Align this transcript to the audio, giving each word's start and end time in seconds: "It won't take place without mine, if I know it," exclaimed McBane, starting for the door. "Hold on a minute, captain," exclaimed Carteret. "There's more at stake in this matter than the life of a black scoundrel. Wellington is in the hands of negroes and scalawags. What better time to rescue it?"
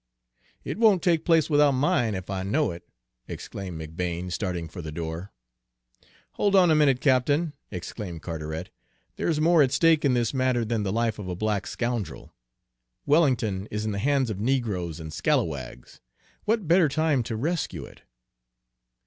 "It 0.63 0.79
won't 0.79 1.03
take 1.03 1.23
place 1.25 1.47
without 1.47 1.73
mine, 1.73 2.15
if 2.15 2.27
I 2.31 2.41
know 2.41 2.71
it," 2.71 2.89
exclaimed 3.27 3.79
McBane, 3.79 4.31
starting 4.31 4.67
for 4.67 4.81
the 4.81 4.91
door. 4.91 5.31
"Hold 6.31 6.55
on 6.55 6.71
a 6.71 6.75
minute, 6.75 6.99
captain," 7.01 7.53
exclaimed 7.69 8.23
Carteret. 8.23 8.71
"There's 9.17 9.39
more 9.39 9.61
at 9.61 9.71
stake 9.71 10.03
in 10.03 10.15
this 10.15 10.33
matter 10.33 10.65
than 10.65 10.81
the 10.81 10.91
life 10.91 11.19
of 11.19 11.27
a 11.29 11.35
black 11.35 11.67
scoundrel. 11.67 12.33
Wellington 13.05 13.67
is 13.69 13.85
in 13.85 13.91
the 13.91 13.99
hands 13.99 14.31
of 14.31 14.39
negroes 14.39 14.99
and 14.99 15.13
scalawags. 15.13 16.01
What 16.45 16.67
better 16.67 16.89
time 16.89 17.21
to 17.21 17.35
rescue 17.35 17.85
it?" 17.85 18.01